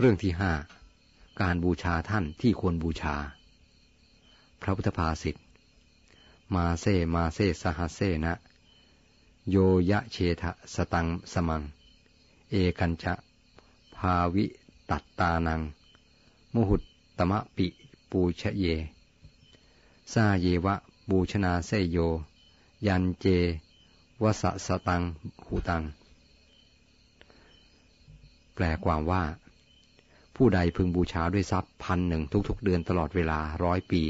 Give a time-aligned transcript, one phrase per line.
[0.00, 0.52] เรื่องที่ห้า
[1.40, 3.16] การบูชาท่านที่ควรบูชา
[4.62, 5.36] พระพุทธภาษิต
[6.54, 6.84] มาเซ
[7.14, 8.34] มาเซสหเซนะ
[9.50, 9.56] โย
[9.90, 11.62] ยะเชทะสตังสมัง
[12.50, 13.14] เอกันจะ
[13.96, 14.46] ภาวิ
[14.90, 15.60] ตัตตานัง
[16.54, 16.82] มหุต
[17.18, 17.66] ตมะปิ
[18.10, 18.64] ปูชเย
[20.12, 20.74] ซาเยวะ
[21.10, 21.98] บูชนาเซโย
[22.86, 23.26] ยันเจ
[24.22, 25.02] วสสตัง
[25.46, 25.82] หูตัง
[28.54, 29.24] แปลความว่า
[30.42, 34.02] ผู้ใดพึงบูชาด้วยทรัพย์พันหนึ่งทุกๆ เดือนตลอดเวลาร้อยปี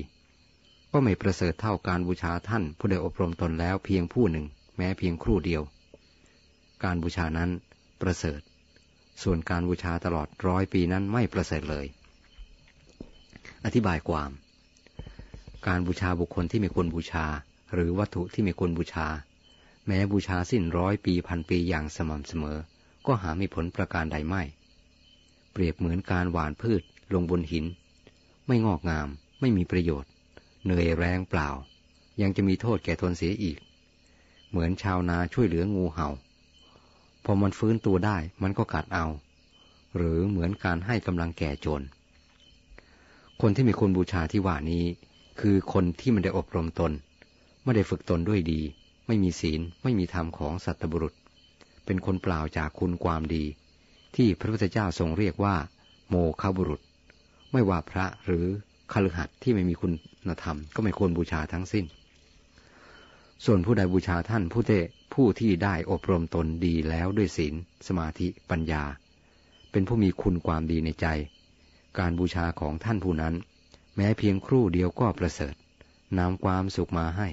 [0.92, 4.46] ก็ไม่ประเสริฐเท่าการบูชาท่านผู้ได้อบรมตนแล้วเพียงผู้หนึ่ง
[4.76, 5.62] แม้เพียงครู่เดียว
[6.84, 7.50] การบูชานั้น
[8.00, 8.40] ประเสริฐ
[9.22, 11.86] ส่วนการบูชาตลอดร้อยปีนั้นไม่ประเสริฐเลย
[13.64, 14.30] อธิบายความ
[15.66, 17.26] การบูชาบุคคลที่ไม่ควรบูชา
[17.74, 19.06] หรือวัตถุที่ไม่ควรบูชา
[19.86, 22.58] แม้บูชาสิ้นร้อยปีพันปีอย่างสม่ำเสมอ
[23.06, 24.44] ก็หาไม่ผลประการใดไม่
[25.58, 26.82] เปรียบเหมือนการหว่านพืช
[27.14, 27.64] ลงบนหิน
[28.46, 29.08] ไม่งอกงาม
[29.40, 30.10] ไม่มีประโยชน์
[30.64, 31.48] เหนื่อยแรงเปล่า
[32.22, 33.58] ยังจะมีโทษแก่ตนเสียอีก
[34.50, 36.08] เหมือนชาวนาช่วยเหลืองูเห่า
[37.24, 39.06] พอมันฟื้นตัวได้มันก็กัดเอา
[39.96, 41.84] หรือเหมือนการให้กำลังแก่โจร
[43.40, 44.84] คนที่มีคนบูชาที่ว่านี้
[45.40, 46.92] คือคนที่มันได้อบรมตน
[47.64, 48.60] ไม่ได้ฝึกตนด้วยดี
[49.06, 51.14] ไม่มีศีล ไม่มีธรรมของสัตบุรุษ
[51.84, 53.44] เป็นคนเปล่าจากคุณความดี
[54.16, 55.56] ที่พระพุทธเจ้าทรงเรียกว่า
[56.08, 56.80] โมฆะบุรุษ
[57.52, 58.46] ไม่ว่าพระหรือ
[58.92, 59.88] คฤหัสถ์ที่ไม่มีคุ
[60.28, 61.84] ณธรรม ก็ไม่ควรบูชาทั้งสิ้น
[63.44, 64.72] ส่วนผู้ใดบูชาท่านผู้เต
[65.14, 67.54] ผู้ที่ได้อบรมตนดีแล้วด้วยศีล
[67.86, 68.82] สมาธิปัญญา
[69.70, 71.06] เป็นผู้มีคุณความดีในใจ
[71.98, 73.34] การบูชาของท่านผู้นั้น
[73.96, 75.54] แม้เพียงครู่เดียวก็ประเสริฐ
[76.18, 77.28] นำความสุขมาให้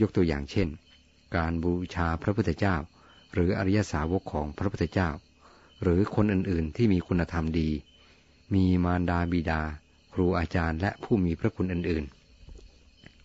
[0.00, 0.68] ยกตัวอย่างเช่น
[1.36, 2.76] การบูชาพระพุทธเจ้า
[3.34, 5.08] หรืออริยสาวกของพระพุทธเจ้า
[5.82, 7.70] หรือคนอื่นๆ ที่มีคุณธรรมดี
[8.54, 9.62] มีมารดาบิดา
[10.12, 12.04] ครูอาจารย์ และผู้มีพระคุณอื่น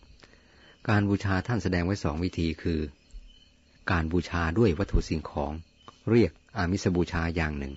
[0.04, 2.80] ๆ การบูชาท่านแสดงไว้สองวิธีคือ
[3.92, 5.52] การบูชาด้วยวัตถุสิ่งของ
[6.10, 7.74] เรียกอามิสบูชาอย่างหนึ่ง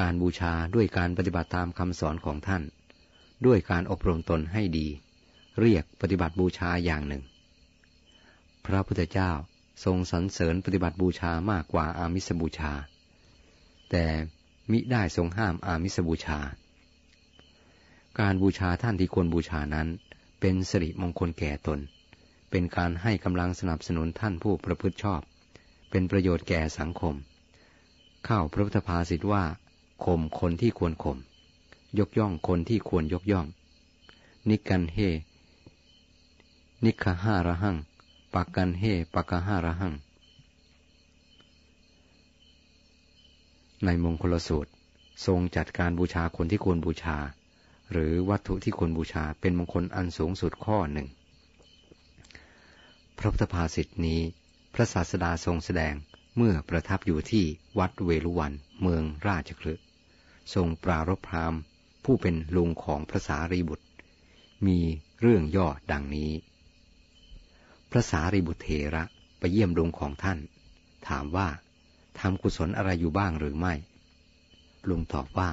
[0.00, 2.62] การบูชาด้วยการปฏิบัติตามคำสอนของท่าน
[3.46, 4.86] ด้วยการอบรมตนให้ดี
[5.60, 7.22] เรียกปฏิบัติบูชาอย่างหนึ่ง
[8.66, 9.30] พระพุทธเจ้า
[9.84, 12.72] ทรงสรรเสริญปฏิบัติบูชามากกว่าอามิสบูชา
[13.92, 14.06] แต่
[14.70, 16.40] มิได้ทรงห้ามอามิสบูชา
[18.20, 19.88] การบูชาท่านที่ควรบูชานั้น
[20.40, 21.78] เป็นสิริมงคลแก่ตน
[22.50, 25.20] เป็นการให้กำลังสนับสนุนท่านผู้ประพฤติชอบ
[25.90, 27.14] เป็นประโยชน์แก่สังคม
[28.24, 29.44] เข้าพระพุทธภาษิตว่า
[30.04, 31.18] ข่มคนที่ควรข่ม
[31.98, 33.46] ยกย่องคนที่ควรยกย่อง
[34.48, 34.98] นิกันเฮ
[36.84, 37.76] นิคหาระหัง
[38.34, 39.92] ปักกันเฮปักกหาระหัง
[43.84, 44.70] ในมงคลสูตร
[45.26, 47.16] ทรงจัดการบูชาคนที่ควรบูชา
[47.92, 51.08] หรือวัตถุที่ควรบูชาเป็นมงคลอันสูงสุดข้อหนึ่ง
[53.18, 54.20] พระพุทธภาษิตนี้
[54.74, 55.94] พระศาสดาทรงแสดง
[56.36, 57.44] เมื่อประทับอยู่ที่
[57.78, 59.74] วัดเวลุวันเมืองราชคลึ
[60.54, 61.54] ทรงปรารภพราม
[62.04, 63.86] ผู้เป็นลุงของพระสารีบุตร
[64.66, 64.78] มี
[65.20, 66.32] เรื่องย่อดังนี้
[67.90, 69.04] พระสารีบุตรเถระ
[69.38, 70.38] ไปเยี่ยมลุงของท่าน
[71.08, 71.48] ถามว่า
[72.20, 73.74] ทำกุศลอะไรอยู่บ้างหรือไม่
[74.88, 75.48] ลุงตอบว่า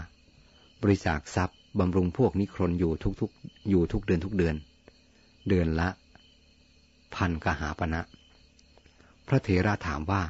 [0.82, 4.56] บริจาคทรัพย์บำรุงพวกนิครนอยู่ทุกๆ อยู่ทุกเดือนทุกเดือน
[5.48, 5.90] เดือนละ
[7.16, 8.02] พันกหาปณะนะ
[9.28, 10.22] พระเถระถามว่า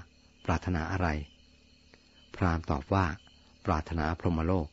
[0.45, 1.07] ปรารถนาอะไร
[2.35, 3.05] พราหมณ์ตอบว่า
[3.65, 4.67] ปรารถนาพรหมโลก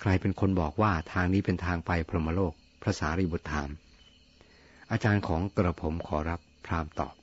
[0.00, 2.52] ใครเป็นคนบอกว่าทางนี้เป็นทางไปพรหมโลก
[2.82, 3.68] พระสารีบุตรถาม
[4.90, 7.14] อาจารย์ของกระผมขอรับ พราหมณ์ตอบ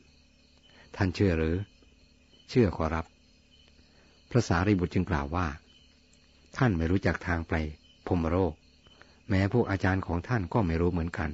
[0.95, 1.55] ท่านเชื่อหรือ
[2.53, 3.05] เชื่อขอรับ
[4.31, 5.47] พระสารีบุตรจึงกล่าวว่า
[6.57, 7.53] ท่านไม่รู้จักทางไป
[8.05, 8.53] พรหมโลก
[9.29, 11.29] แม้พวกอาจารย์ของท่านก็ไม่รู้เหมือนกัน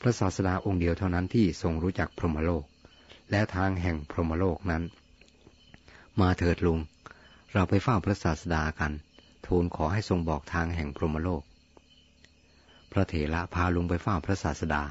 [0.00, 2.64] พระศาสดาองค์เดียวเท่านั้นที่ทรงรู้จักพรหมโลก
[3.30, 4.82] และทางแห่งพรหมโลกนั้น
[6.20, 6.78] มาเถิดลุง
[7.52, 8.92] เราไปเฝ้าพระศาสดากัน
[9.46, 11.42] ทูลขอให้ทรงบอกทางแห่งพรหมโลก
[12.92, 14.82] พระเถระพาลุงไปเฝ้าพระศาสดา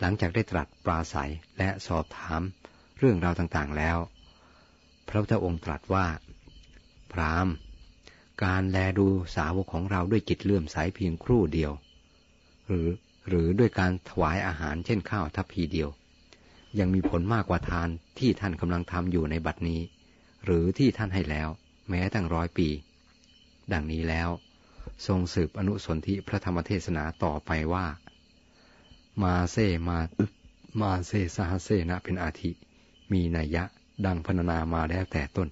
[0.00, 2.42] หลังจากได้ตรัสปราศัยและสอบถาม
[2.98, 3.98] เรื่องราวต่างๆแล้ว
[5.08, 6.06] พระพุทธองค์ตรัสว่า
[7.12, 7.48] พราม
[8.44, 9.06] การแลดู
[9.36, 11.72] สาวกของเราด้วยจิตเลื่อมใสเพียงครู่เดียว
[12.66, 12.88] หรือ
[13.28, 15.88] หรือด้วยการถวายอาหารเช่นข้าวทัพพีเดียว
[16.78, 19.80] ยังมีผลมากกว่าทานที่ท่านกำลังทำอยู่ในบัดนี้
[20.44, 21.48] หรือที่ท่านให้แล้ว
[21.88, 22.68] แม้ตั้งร้อยปี
[23.72, 24.28] ดังนี้แล้ว
[25.06, 27.86] ทรงสืบอนุสนธิพระธรรมเทศนาต่อไปว่า
[29.22, 29.56] มาเซ
[29.88, 29.98] มา
[30.80, 32.50] มาเซสหเซนะเป็นอาทิ
[33.12, 33.64] มีนัยยะ
[34.06, 35.48] ดังพรรณนามาแล้วแต่ต้น